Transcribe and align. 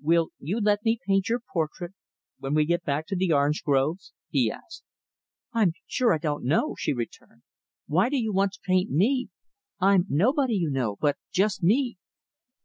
"Will 0.00 0.30
you 0.40 0.58
let 0.60 0.84
me 0.84 0.98
paint 1.06 1.28
your 1.28 1.38
portrait 1.38 1.94
when 2.40 2.54
we 2.54 2.64
get 2.64 2.82
back 2.82 3.06
to 3.06 3.14
the 3.14 3.32
orange 3.32 3.62
groves?" 3.62 4.12
he 4.28 4.50
asked. 4.50 4.82
"I'm 5.52 5.74
sure 5.86 6.12
I 6.12 6.18
don't 6.18 6.42
know," 6.44 6.74
she 6.76 6.92
returned. 6.92 7.42
"Why 7.86 8.08
do 8.08 8.16
you 8.16 8.32
want 8.32 8.54
to 8.54 8.60
paint 8.66 8.90
me? 8.90 9.28
I'm 9.78 10.04
nobody, 10.08 10.54
you 10.54 10.70
know 10.70 10.96
but 10.96 11.18
just 11.30 11.62
me." 11.62 11.98